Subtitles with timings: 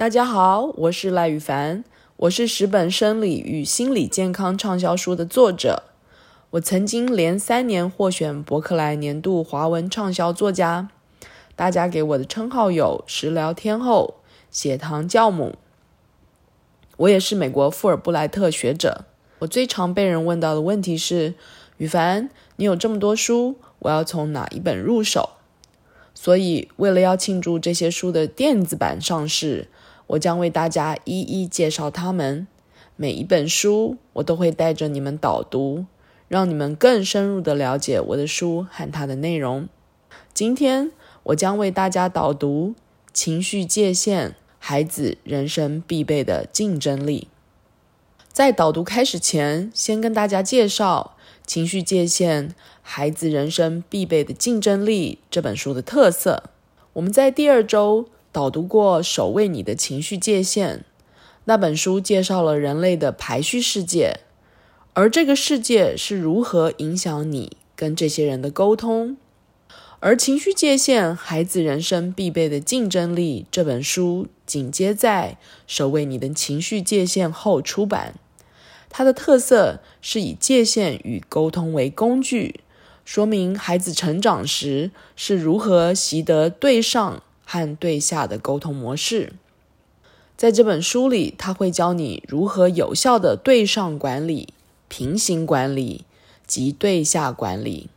[0.00, 1.84] 大家好，我是赖宇凡，
[2.16, 5.82] 我是十本生理与心理健康畅销书的作者。
[6.52, 10.88] 我曾经连三年获选博客来年度华文畅销作家。
[11.54, 14.14] 大家给我的称号有食疗天后、
[14.50, 15.56] 血糖教母。
[16.96, 19.04] 我也是美国富尔布莱特学者。
[19.40, 21.34] 我最常被人问到的问题是：
[21.76, 25.32] 宇凡，你有这么多书，我要从哪一本入手？
[26.14, 29.68] 所以，为了要庆祝这些书的电子版上市，
[30.10, 32.48] 我将为大家一一介绍他们，
[32.96, 35.86] 每一本书我都会带着你们导读，
[36.26, 39.68] 让你们更深入地了解我的书和它的内容。
[40.34, 40.90] 今天
[41.22, 42.74] 我将为大家导读
[43.12, 47.28] 《情绪界限：孩子人生必备的竞争力》。
[48.32, 51.16] 在导读开始前，先跟大家介绍
[51.46, 56.50] 《情绪界限：孩子人生必备的竞争力》这本书的特色。
[56.94, 58.08] 我们在第二周。
[58.32, 60.78] 导读过《守卫你的情绪界限》
[61.46, 64.20] 那本书，介绍了人类的排序世界，
[64.92, 69.16] 而这个世界是如何影响你跟这些人的沟通。
[69.98, 75.36] 而《情绪界限：孩子人生必备的竞争力》这本书紧接在
[75.66, 78.14] 《守卫你的情绪界限》后出版，
[78.88, 82.60] 它的特色是以界限与沟通为工具，
[83.04, 87.22] 说明孩子成长时是如何习得对上。
[87.52, 89.32] 和对下的沟通模式，
[90.36, 94.54] 在这本书里，他会教你如何有效的对上管理、
[94.86, 96.04] 平行管理
[96.46, 97.88] 及对下管理。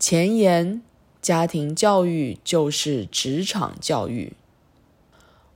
[0.00, 0.82] 前言：
[1.22, 4.32] 家庭教育就是职场教育。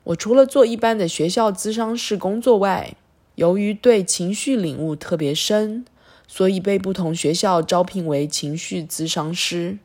[0.05, 2.95] 我除了做一般的学校咨商室工作外，
[3.37, 5.85] 由于对情绪领悟特别深，
[6.29, 9.79] 所以被不同学校招聘为情绪咨商师。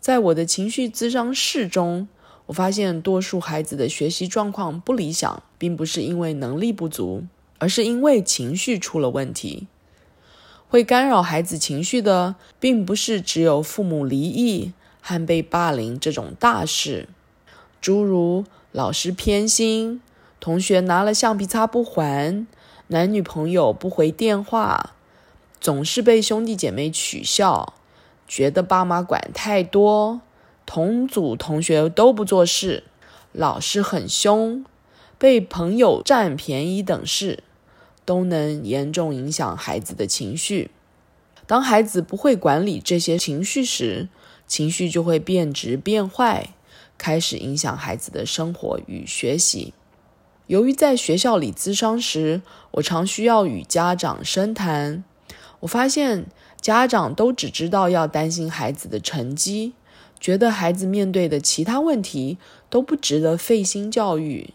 [0.00, 2.08] 在我的情绪咨商室中，
[2.46, 7.24] 我发现多数孩子的学习状况不理想，并不是因为能力不足，
[7.58, 9.66] 而是因为情绪出了问题。
[10.68, 17.08] 会干扰孩子情绪的，并不是只有父母离异和被霸凌这种大事，
[17.80, 20.02] 诸如老师偏心、
[20.40, 22.44] 同学拿了橡皮擦不还。
[22.88, 24.94] 男女朋友不回电话，
[25.58, 27.72] 总是被兄弟姐妹取笑，
[28.28, 30.20] 觉得爸妈管太多，
[30.66, 32.84] 同组同学都不做事，
[33.32, 34.66] 老师很凶，
[35.16, 37.42] 被朋友占便宜等事，
[38.04, 40.70] 都能严重影响孩子的情绪。
[41.46, 44.10] 当孩子不会管理这些情绪时，
[44.46, 46.50] 情绪就会变质变坏，
[46.98, 49.72] 开始影响孩子的生活与学习。
[50.46, 55.02] 由于在学校里咨商时，我常需要与家长深谈。
[55.60, 56.26] 我发现
[56.60, 59.72] 家长都只知道要担心孩子的成绩，
[60.20, 62.36] 觉得孩子面对的其他问题
[62.68, 64.52] 都不值得费心教育。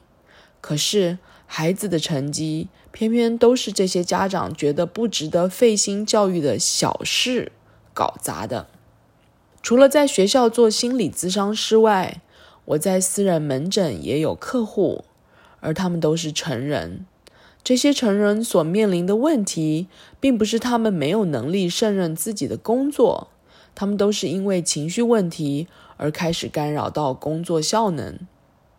[0.62, 1.18] 可是
[1.48, 7.52] 孩子的成绩偏偏都是这些家长觉得不值得费心教育的小事
[7.96, 8.68] 搞砸的。
[9.64, 12.22] 除了在学校做心理咨商师外，
[12.66, 15.06] 我在私人门诊也有客户。
[15.60, 17.06] 而他们都是成人，
[17.64, 19.88] 这些成人所面临的问题，
[20.20, 23.30] 并不是他们没有能力胜任自己的工作，
[23.76, 28.20] 他们都是因为情绪问题而开始干扰到工作效能。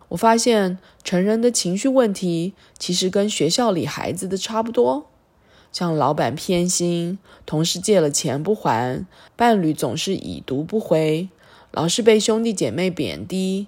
[0.09, 5.05] 我发现成人的情绪问题，其实跟学校里孩子的差不多，
[5.71, 9.05] 像老板偏心，同事借了钱不还，
[9.37, 11.29] 伴侣总是已读不回，
[11.71, 13.67] 老是被兄弟姐妹贬低。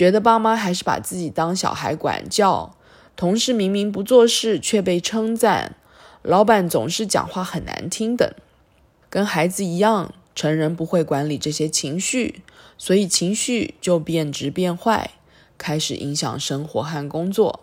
[0.00, 2.74] 觉得爸妈还是把自己当小孩管教，
[3.16, 5.76] 同事明明不做事却被称赞，
[6.22, 8.32] 老板总是讲话很难听等，
[9.10, 12.40] 跟孩子一样，成人不会管理这些情绪，
[12.78, 15.10] 所以情绪就变质变坏，
[15.58, 17.60] 开始影响生活和工作。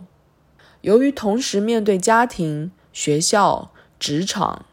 [0.81, 4.63] 由于同时面对家庭、学校、职场，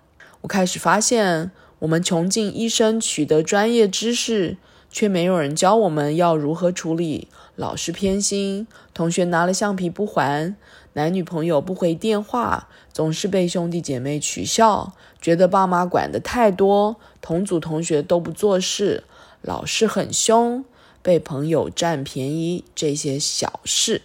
[0.43, 4.58] 我开始发现，我们穷尽一生取得专业知识。
[4.94, 7.26] 却没有人教我们要如何处理
[7.56, 10.56] 老师偏心、同学拿了橡皮不还、
[10.95, 19.05] 男女朋友不回电话、总是被兄弟姐妹取笑、觉得爸妈管的太多、同组同学都不做事、
[19.41, 20.65] 老师很凶、
[21.01, 24.03] 被朋友占便宜这些小事。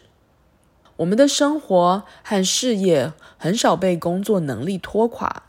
[0.97, 5.43] 我们的生活和事业很少被工作能力拖垮，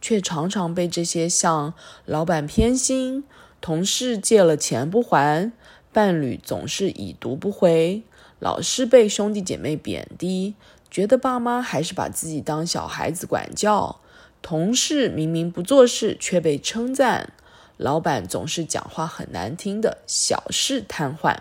[0.00, 1.72] 却常常被这些像
[2.04, 3.24] 老板偏心。
[3.60, 5.50] 同事借了钱不还，
[5.92, 8.02] 伴侣总是已读不回，
[8.38, 10.54] 老师被兄弟姐妹贬低，
[10.90, 14.00] 觉得爸妈还是把自己当小孩子管教，
[14.42, 17.32] 同事明明不做事却被称赞，
[17.76, 21.36] 老板总是讲话很难听的小事瘫痪。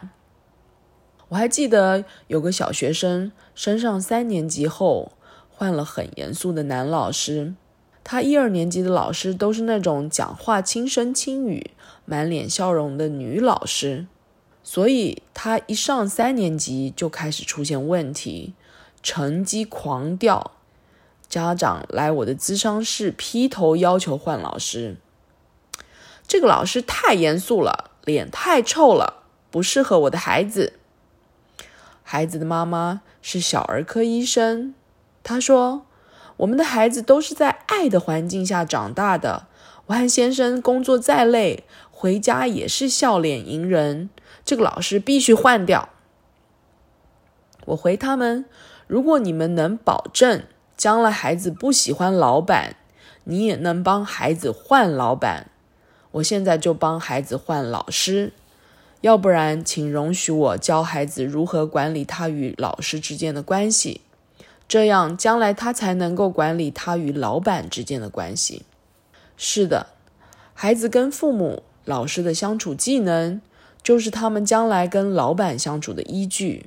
[1.30, 5.12] 我还记得有个小学生升上三年级后，
[5.50, 7.54] 换了很严肃的男老师。
[8.04, 11.72] 他一二年级的老师都是那种讲话轻声轻语、
[12.06, 14.08] 满脸笑容的女老师，
[14.70, 18.54] 所以他一上三年级就开始出现问题，
[19.02, 20.52] 成绩狂掉。
[21.30, 24.98] 家长来我的咨商室劈头要求换老师。
[26.28, 30.74] 这个老师太严肃了，脸太臭了，不适合我的孩子。
[32.04, 34.76] 孩子的妈妈是小儿科医生，
[35.24, 35.86] 她说
[36.38, 39.48] ：“我们的孩子都是在爱的环境下长大的。
[39.86, 44.10] 我和先生工作再累，回家也是笑脸迎人。
[44.48, 45.90] 这个老师必须换掉。”
[47.68, 48.46] 我回他们
[48.88, 50.44] ：“如果你们能保证
[50.76, 52.78] 将来孩子不喜欢老板，
[53.26, 55.52] 你也能帮孩子换老板。
[56.12, 58.32] 我现在就帮孩子换老师。”
[59.02, 64.02] 要不然，请容许我教孩子如何管理他与老师之间的关系，
[64.68, 68.64] 这样将来他才能够管理他与老板之间的关系。
[69.38, 69.88] 是的，
[70.56, 73.40] 孩子跟父母、老师的相处技能，
[73.82, 76.66] 就是他们将来跟老板相处的依据。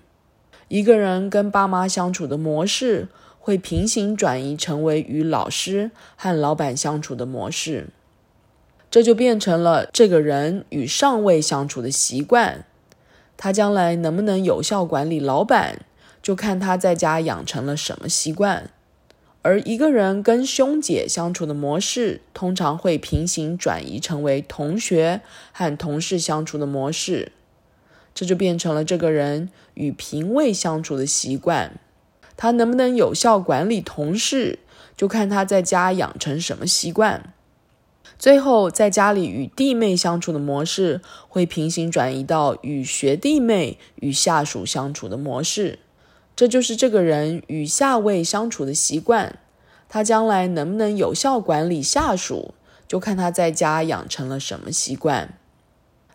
[0.69, 3.09] 一个人跟爸妈相处的模式，
[3.39, 7.89] 会平行转移成为与老师和老板相处的模式。
[8.91, 12.65] 这就变成了这个人与上位相处的习惯，
[13.37, 15.81] 他将来能不能有效管理老板，
[16.21, 18.71] 就看他在家养成了什么习惯。
[19.43, 25.23] 而一个人跟兄姐相处的模式，通常会平行转移成为同学
[25.53, 27.33] 和同事相处的模式，
[28.15, 31.81] 这就变成了这个人与平位相处的习惯。
[32.37, 34.59] 他能不能有效管理同事，
[34.97, 37.33] 就看他在家养成什么习惯。
[38.19, 45.79] 最后，在家里与弟妹相处的模式会平行转移到与学弟妹、与下属相处的模式，
[46.41, 49.39] 这就是这个人与下位相处的习惯。
[49.91, 52.55] 他将来能不能有效管理下属，
[52.89, 55.35] 就看他在家养成了什么习惯。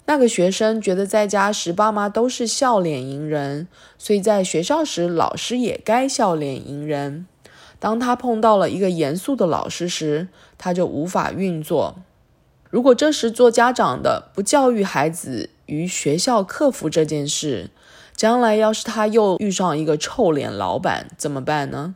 [0.08, 3.68] 那个学生觉得在家时爸妈都是笑脸迎人，
[4.00, 7.28] 所以在学校时老师也该笑脸迎人。
[7.78, 11.98] 当他碰到了一个严肃的老师时，他就无法运作。
[12.72, 17.70] 如果这时做家长的不教育孩子于学校克服这件事，
[18.16, 21.96] 将来要是他又遇上一个臭脸老板怎么办呢？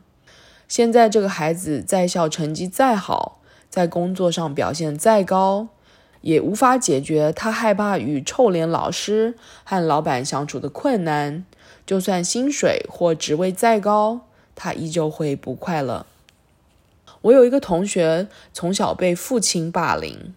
[0.68, 5.68] 现在这个孩子在校成绩再好，在工作上表现再高，
[6.20, 9.34] 也无法解决他害怕与臭脸老师
[9.64, 11.44] 和老板相处的困难。
[11.86, 14.20] 就算薪水或职位再高，
[14.54, 16.06] 他依旧会不快乐。
[17.22, 20.34] 我有一个同学，从小被父亲霸凌，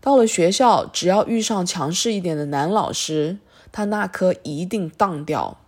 [0.00, 3.38] 到了学校，只要遇上强势一点的男老师，
[3.76, 5.58] 他那科一定当掉。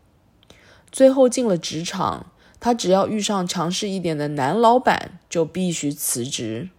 [0.91, 6.71] 最后进了职场，他只要遇上强势一点的男老板，就必须辞职。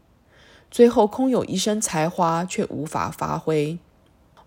[0.72, 3.78] 最后空有一身才华，却无法发挥。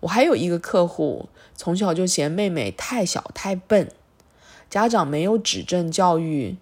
[0.01, 3.89] 我还有一个客户，从小就嫌妹妹太小太笨。
[4.69, 6.57] 家长没有指正教育，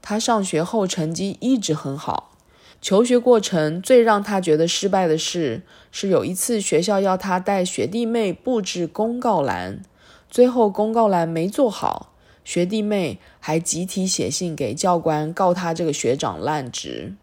[0.00, 2.37] 他上学后成绩一直很好。
[2.80, 9.82] 求学过程最让他觉得失败的事，是有一次学校要他带学弟妹布置公告栏，
[10.30, 12.12] 最后公告栏没做好，
[12.44, 17.14] 学弟妹还集体写信给教官告他这个学长烂职。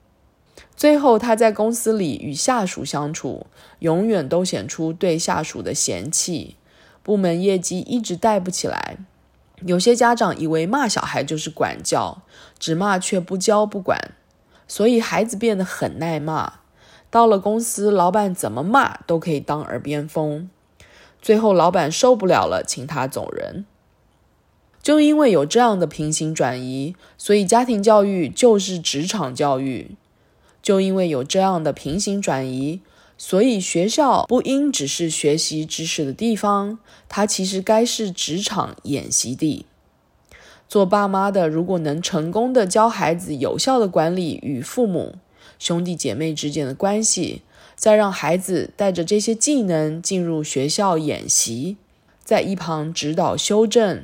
[0.76, 3.48] 最后他在公司里与下属相处，
[3.80, 6.58] 永远都显出对下属的嫌弃，
[7.02, 8.98] 部门业绩一直带不起来。
[9.66, 12.24] 有些家长以为骂小孩就是管教，
[12.60, 13.98] 只骂却不教不管，
[14.68, 16.54] 所以孩子变得很耐骂。
[17.10, 20.50] 到了公司，老板怎么骂都可以当耳边风。
[21.22, 23.66] 最后老板受不了了，请他走人。
[24.82, 29.96] 就因为有这样的平行转移，所以家庭教育就是职场教育。
[30.62, 32.82] 就因为有这样的平行转移。
[33.18, 39.66] 所以，学校不应只是学习知识的地方，它其实该是职场演习地。
[40.68, 45.16] 做爸妈的，如果能成功的教孩子有效的管理与父母、
[45.60, 47.44] 兄弟姐妹之间的关系，
[47.76, 51.78] 再让孩子带着这些技能进入学校演习，
[52.24, 54.04] 在一旁指导修正，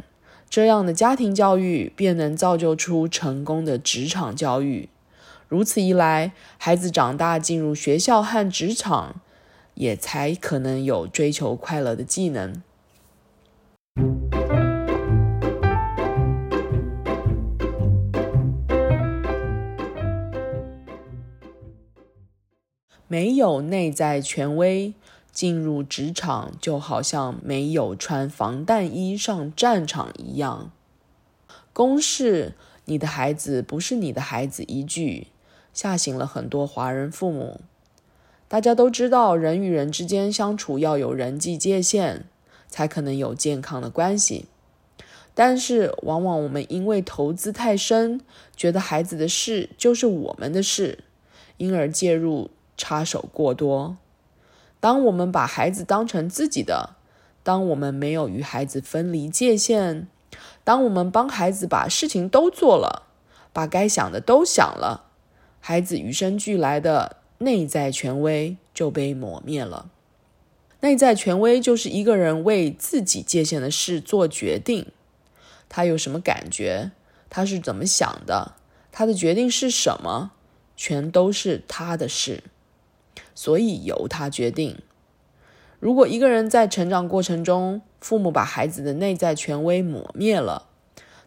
[0.50, 4.90] 这样的家庭教育便能造就出成功的职场教育。
[5.48, 9.22] 如此一来，孩子长大进入学校和职场，
[9.74, 12.62] 也才可能有追求快乐的技能。
[23.12, 24.94] 没有内在权威，
[25.34, 30.72] 进入职场就好像没有穿防弹衣上战场一样。
[31.74, 32.54] 公式
[32.88, 35.28] “你的孩子不是你的孩子”一句，
[35.74, 37.60] 吓醒了很多华人父母。
[38.48, 42.24] 大家都知道，人与人之间相处要有人际界限，
[42.70, 44.46] 才可能有健康的关系。
[45.34, 48.22] 但是，往往我们因为投资太深，
[48.56, 51.04] 觉得孩子的事就是我们的事，
[51.58, 52.50] 因而介入。
[52.82, 53.96] 插手过多。
[54.80, 56.96] 当我们把孩子当成自己的，
[57.44, 60.08] 当我们没有与孩子分离界限，
[60.64, 63.08] 当我们帮孩子把事情都做了，
[63.54, 65.06] 把该想的都想了，
[65.60, 69.92] 孩子与生俱来的内在权威就被抹灭了。
[70.80, 74.88] 内在权威就是一个人为自己界限的事做决定，
[75.70, 76.90] 他有什么感觉，
[77.30, 78.56] 他是怎么想的，
[78.92, 80.32] 他的决定是什么，
[80.76, 82.44] 全都是他的事。
[83.34, 84.78] 所以由他决定。
[85.80, 90.68] 如果一个人在成长过程中，父母把孩子的内在权威抹灭了，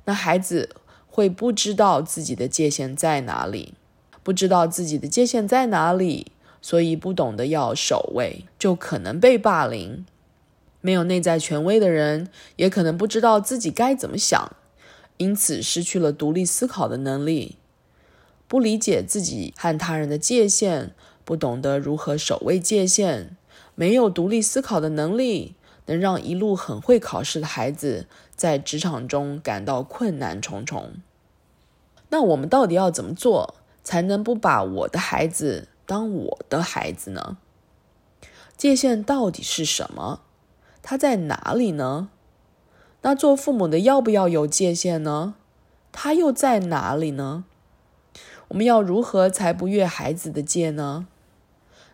[0.04, 0.76] 那孩子
[1.08, 3.74] 会不知道自己的界限在哪里，
[4.22, 6.30] 不知道自己的界限在哪里，
[6.62, 10.06] 所以不懂得要守卫，就可能被霸凌。
[10.80, 14.54] 没有内在权威的人，也可能不知道自己该怎么想，
[15.16, 17.56] 因此失去了独立思考的能力，
[18.46, 20.94] 不理解自己和他人的界限。
[21.24, 23.36] 不懂得如何守卫界限，
[23.74, 25.54] 没有独立思考的能力，
[25.86, 30.94] 能让一路很会考试的孩子在职场中感到困难重重。
[32.10, 37.38] 那我们到底要怎么做，才能不把我的孩子当我的孩子呢？
[38.56, 40.20] 界限到底是什么？
[40.82, 42.10] 它在哪里呢？
[43.00, 45.34] 那做父母的要不要有界限呢？
[45.90, 47.44] 它又在哪里呢？
[48.48, 51.06] 我们要如何才不越孩子的界呢？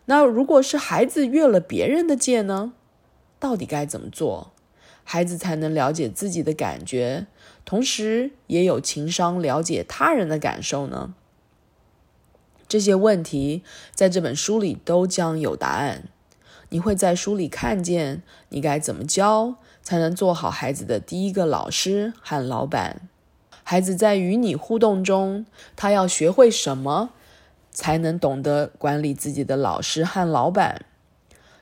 [0.05, 2.73] 那如果是孩子越了别人的界呢？
[3.39, 4.51] 到底该怎么做，
[5.03, 7.27] 孩子才能了解自己的感觉，
[7.65, 11.13] 同时也有情商了解他人的感受呢？
[12.67, 16.03] 这些问题在这本书里都将有答案。
[16.69, 23.09] 你会在书里看见你该怎么教，才能做好孩子的第一个老师和老板。
[23.63, 27.09] 孩子在与你互动中，他要学会什么？
[27.71, 30.85] 才能懂得管理自己的老师和老板。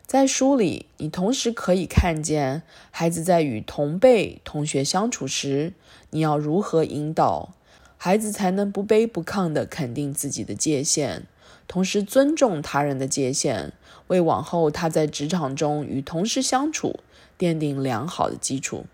[0.05, 5.73] 在书里，你同时可以看见孩子在与同辈同学相处时，
[6.09, 7.53] 你要如何引导
[7.95, 11.27] 孩子，才能不卑不亢地肯定自己的界限，
[11.67, 13.71] 同时尊重他人的界限，
[14.07, 17.01] 为往后他在职场中与同事相处
[17.37, 18.85] 奠定良好的基础。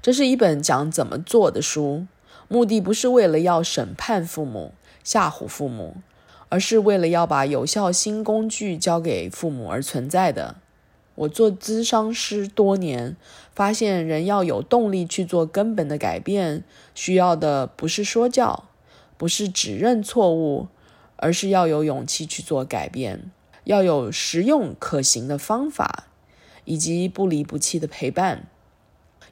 [0.00, 2.08] 这是一本讲怎么做的书，
[2.48, 4.72] 目的不是为了要审判父母、
[5.04, 5.98] 吓唬父母。
[6.52, 10.56] 而是为了要把有效新工具交给父母而存在的。
[11.14, 13.16] 我做咨商师多年，
[13.54, 16.62] 发现人要有动力去做根本的改变，
[16.94, 18.64] 需要的不是说教，
[19.16, 20.68] 不是指认错误，
[21.16, 23.30] 而是要有勇气去做改变，
[23.64, 26.08] 要有实用可行的方法，
[26.66, 28.46] 以及不离不弃的陪伴。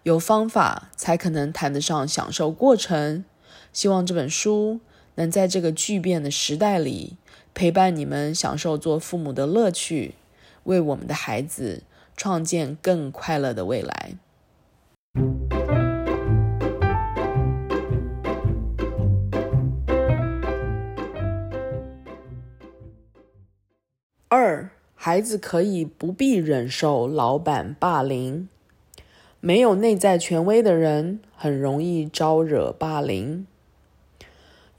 [0.05, 3.27] 有方法才可能谈得上享受过程。
[3.75, 4.81] 希望这本书。
[5.17, 7.17] 能在这个巨变的时代里
[7.53, 10.15] 陪伴你们，享受做父母的乐趣，
[10.65, 11.83] 为我们的孩子
[12.17, 14.13] 创建更快乐的未来。
[24.29, 28.49] 二，孩子可以不必忍受老板霸凌。
[29.41, 33.47] 没有内在权威的人，很容易招惹霸凌。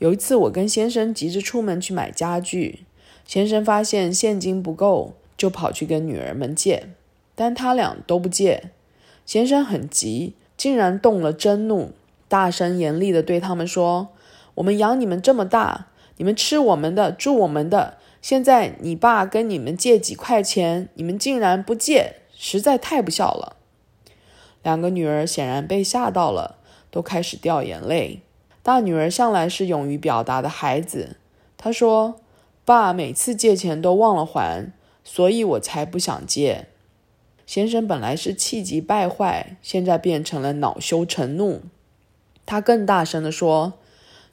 [0.01, 2.85] 有一次，我跟先生急着出门去买家具，
[3.23, 6.87] 先生发现现金不够，就跑去跟女儿们借，
[7.35, 8.71] 但他俩都不借。
[9.27, 11.91] 先生很急，竟然动了真怒，
[12.27, 14.07] 大声严厉地对他们说
[14.55, 23.57] ：“我们养你们这么大，你们吃我们的，住我们的，现在你爸跟你们借几块钱，你们竟然不借，实在太不孝了。”
[24.63, 26.55] 两个女儿显然被吓到了，
[26.89, 28.23] 都开始掉眼泪。
[28.63, 31.17] 大女儿向来是勇于表达的孩子，
[31.57, 32.19] 她说
[32.63, 34.71] ：“爸每次借钱都忘了还，
[35.03, 36.67] 所以我才不想借。”
[37.47, 41.63] 先生本来是气急败坏，现在变成了恼羞成怒。
[42.45, 43.73] 他更大声地说：“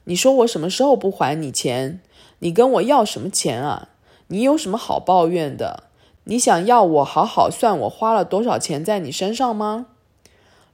[0.05, 1.99] 你说我什么时候不还你钱？
[2.39, 3.89] 你跟我要什么钱啊？
[4.27, 5.83] 你有什么好抱怨的？
[6.25, 9.87] 你想要我好好算我花了多少钱在你身上吗？”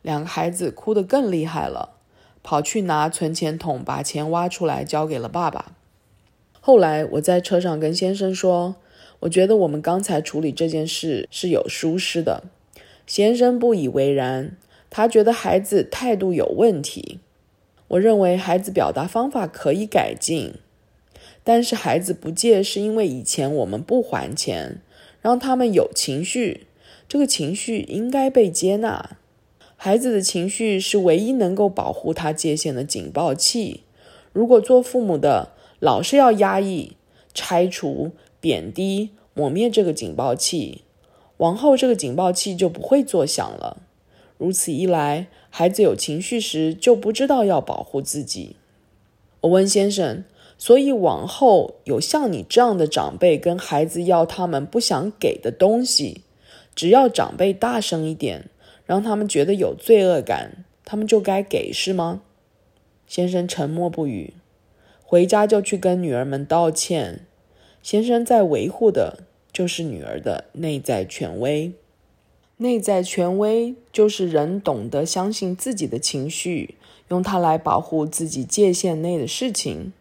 [0.03, 1.94] 两个孩子哭得更厉害了。
[2.45, 5.75] 跑去拿存钱筒，把钱挖出来交给了爸爸。
[6.61, 8.75] 后来我在车上跟先生说
[9.21, 12.43] ：“我觉得我们刚才处理这件事是有疏失的。
[13.07, 14.55] 先生不以为然，
[14.91, 17.19] 他觉得孩子态度有问题。
[17.87, 20.53] 我认为孩子表达方法可以改进，
[21.43, 24.81] 但是孩子不借是因为以前我们不还钱，
[25.19, 26.67] 让他们有情绪，
[27.09, 29.17] 这个情绪应该被接纳。
[29.77, 33.81] 孩子的情绪是唯一能够保护他界限的警报器。
[34.33, 36.93] 如果做父母的老是要压抑、
[37.33, 40.83] 拆除、贬低、抹灭这个警报器，
[41.37, 43.83] 往后这个警报器就不会作响了。
[44.37, 48.55] 如此一来，孩子有情绪时就不知道要保护自己。
[49.41, 50.23] 我问先生，
[50.57, 56.21] 所以往后有像你这样的长辈跟孩子要他们不想给的东西，
[56.73, 58.49] 只要长辈大声一点，
[58.85, 62.21] 让他们觉得有罪恶感，他们就该给，是吗？
[63.07, 64.33] 先生沉默不语，
[65.03, 67.25] 回家就去跟女儿们道歉。
[67.81, 69.19] 先生在维护的
[69.53, 71.71] 就是女儿的内在权威。
[72.57, 76.75] 内在权威就是人懂得相信自己的情绪，
[77.09, 79.91] 用它来保护自己界限内的事情。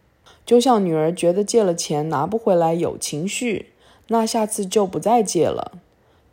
[0.46, 3.70] 就像女儿觉得借了钱拿不回来有情绪，
[4.08, 5.80] 那下次就不再借了。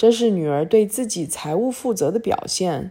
[0.02, 2.90] 这是女儿对自己财务负责的表现，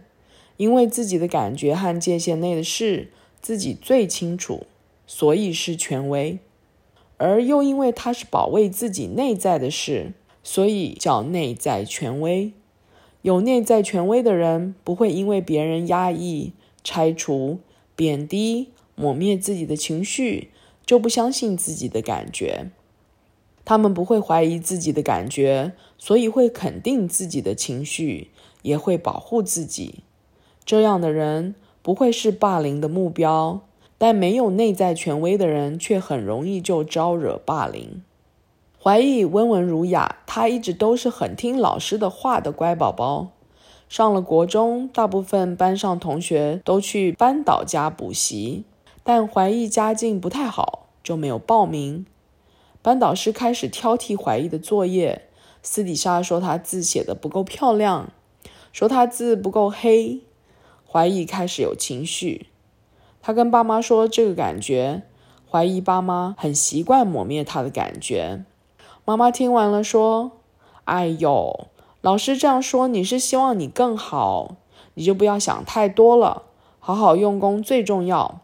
[0.55, 4.65] 因为自己的感觉和界限内的事自己最清楚，
[5.05, 6.39] 所以是权威。
[7.17, 12.53] 而又因为他是保卫自己内在的事，所以叫内在权威。
[13.23, 17.59] 有内在权威的人，不会因为别人压抑、拆除、
[17.93, 20.51] 贬低、抹灭自己的情绪，
[20.85, 22.71] 就不相信自己的感觉。
[23.65, 30.03] 他们不会怀疑自己的感觉，所以会肯定自己的情绪，也会保护自己。
[30.65, 33.61] 这样的人不会是霸凌的目标。
[33.97, 38.01] 但没有内在权威的人，却很容易就招惹霸凌。
[38.81, 43.27] 怀义温文儒雅，他一直都是很听老师的话的乖宝宝。
[43.87, 48.63] 上了国中，大部分班上同学都去班导家补习，
[49.03, 52.07] 但怀义家境不太好，就没有报名。
[52.81, 55.27] 班导师开始挑剔怀疑的作业，
[55.61, 58.11] 私底下说他字写的不够漂亮，
[58.73, 60.21] 说他字不够黑。
[60.89, 62.47] 怀疑开始有情绪。
[63.21, 65.03] 他跟爸妈说这个感觉，
[65.49, 68.43] 怀疑爸妈很习惯抹灭他的感觉。
[69.05, 70.31] 妈妈听完了说
[70.85, 71.67] ：“哎呦，
[72.01, 74.55] 老师这样说你是希望你更好，
[74.95, 76.43] 你就不要想太多了，
[76.79, 78.41] 好好用功最重要。”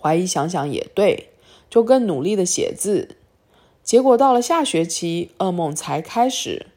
[0.00, 1.30] 怀疑想想也对，
[1.68, 3.16] 就更努力的写字。
[3.84, 6.68] 结果到了下学期，噩梦才开始，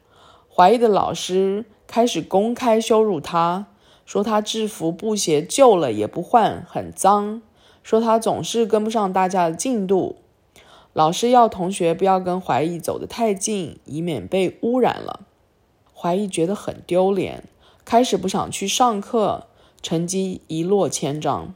[0.54, 3.66] 怀疑的老师开始公开羞辱他。
[4.04, 7.42] 说他制服布鞋旧了也不换，很脏。
[7.82, 10.16] 说他总是跟不上大家的进度。
[10.92, 15.20] 老师要同学不要跟怀疑走得太近，以免被污染了。
[15.94, 17.44] 怀疑觉得很丢脸，
[17.84, 19.46] 开始不想去上课，
[19.82, 21.54] 成绩一落千丈。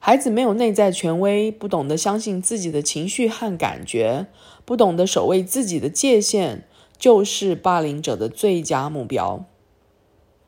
[0.00, 4.26] 孩子没有内在权威，不懂得相信自己的情绪和感觉，
[4.64, 6.62] 不懂得守卫自己的界限，
[6.96, 9.44] 就是霸凌者的最佳目标。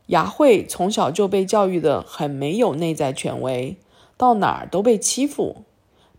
[0.06, 3.76] 雅慧从小就被教育得很没有内在权威，
[4.16, 5.56] 到哪儿都被欺负。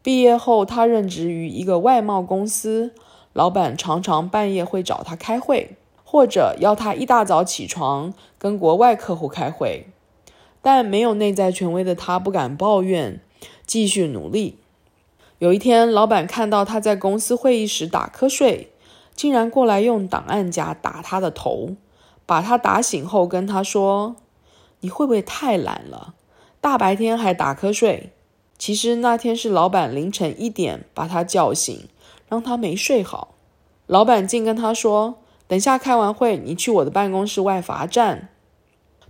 [0.04, 2.94] 毕业后，她任职于一个外贸公司，
[3.34, 9.88] 老板常常半夜会找她开会，或者要她一大早起床跟国外客户开会。
[10.62, 13.20] 但没有内在权威的他不敢抱怨，
[13.66, 14.58] 继续努力。
[15.40, 18.72] 有一天，老板看到他在公司会议室打瞌睡，
[19.16, 21.76] 竟然过来用档案夹打他的头。
[22.28, 24.16] 把他打醒后，跟他说
[24.80, 26.14] ：“你会不会太懒了？
[26.62, 28.14] 大白天还打瞌睡。”
[28.58, 31.90] 其实那天是老板凌晨一点把他叫醒，
[32.30, 33.36] 让他没睡好。
[33.88, 35.16] 老板竟跟他说
[35.50, 38.30] ：“等下开完会，你去我的办公室外罚站。”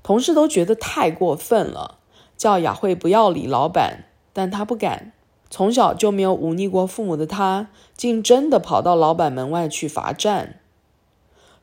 [0.03, 1.99] 同事都觉得太过分了，
[2.37, 5.13] 叫雅慧不要理老板，但她不敢。
[5.49, 10.59] 从小就没有忤逆过父母的她，竟真的跑到老板门外去罚站。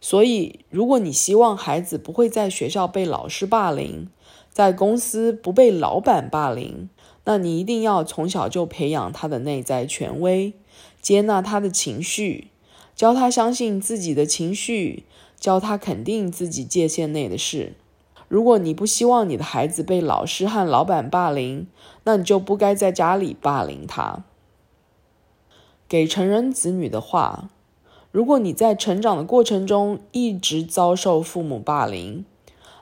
[0.01, 4.09] 所以，如果你希望孩子不会在学校被老师霸凌，
[4.53, 6.89] 在公司不被老板霸凌，
[7.25, 10.53] 那你一定要从小就培养他的内在权威，
[11.01, 12.49] 接纳他的情绪，
[12.95, 15.05] 教他相信自己的情绪，
[15.41, 17.73] 教他肯定自己界限内的事。
[18.29, 21.67] 如果你不希望你的孩子被老师和老板霸凌，
[22.05, 24.23] 那你就不该在家里霸凌他。
[25.89, 27.51] 给成人子女的话。
[28.11, 32.25] 如果你在成长的过程中一直遭受父母霸凌，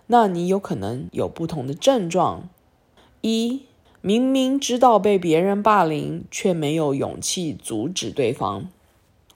[0.06, 2.48] 那你有可能有不同的症状：
[3.22, 3.62] 一、
[4.00, 8.66] 明明知道被别人霸凌，却没有勇气阻止对方；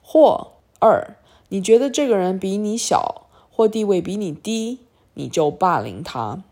[0.01, 1.17] 或二、
[1.49, 4.79] 你觉得这个人比你小或地位比你低，
[5.13, 6.43] 你就霸凌他。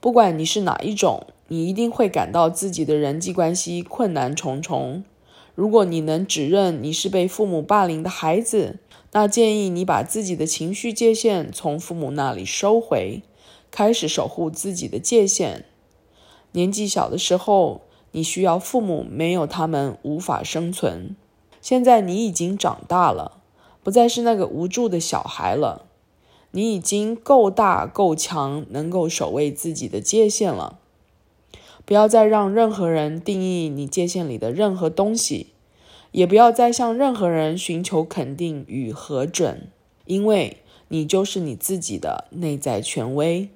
[0.00, 5.04] 不管你是哪一种，你一定会感到自己的人际关系困难重重。
[5.54, 8.80] 如果你能指认你是被父母霸凌的孩子，
[9.12, 13.22] 那建议你把自己的情绪界限从父母那里收回，
[13.70, 15.64] 开始守护自己的界限。
[16.52, 21.14] 年纪小的时候，你需要父母，没有他们无法生存。
[21.60, 23.40] 现在你已经长大了，
[23.82, 25.83] 不再是那个无助的小孩了。
[26.56, 30.78] 你已经够大够强，能够守卫自己的界限了。
[31.84, 35.48] 不要再让任何人定义你界限里的任何东西，
[36.12, 39.66] 也不要再向任何人寻求肯定与核准，
[40.06, 43.48] 因为你就是你自己的内在权威。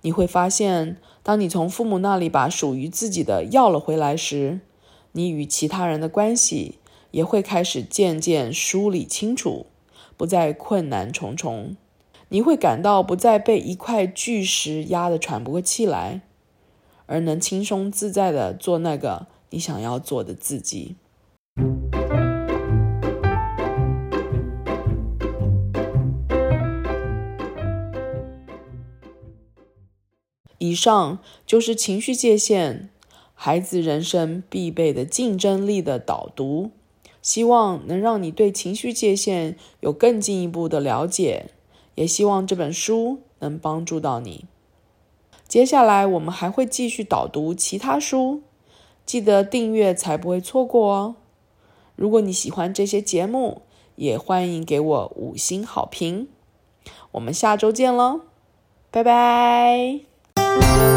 [0.00, 4.58] 你会发现，当你从父母那里把属于自己的要了回来时，
[5.12, 6.78] 你与其他人的关系
[7.12, 9.66] 也会开始渐渐梳理清楚，
[10.16, 11.76] 不再困难重重。
[12.34, 16.22] 你会感到不再被一块巨石压得喘不过气来，
[17.06, 20.96] 而能轻松自在地做那个你想要做的自己。
[30.58, 32.88] 以上就是情绪界限，
[33.34, 36.72] 孩子人生必备的竞争力的导读，
[37.22, 41.50] 希望能让你对情绪界限有更进一步的了解。
[41.94, 44.46] 也希望这本书能帮助到你。
[45.46, 48.42] 接下来我们还会继续导读其他书，
[49.04, 51.16] 记得订阅才不会错过哦。
[51.96, 53.62] 如果你喜欢这些节目，
[53.96, 56.28] 也欢迎给我五星好评。
[57.12, 58.22] 我们下周见喽，
[58.90, 60.93] 拜拜。